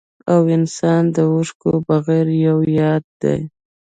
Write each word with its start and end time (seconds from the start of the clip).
او 0.33 0.41
انسان 0.57 1.03
د 1.15 1.17
اوښکو 1.31 1.71
بغير 1.87 2.27
يو 2.47 2.57
ياد 2.79 3.03
دی 3.21 3.39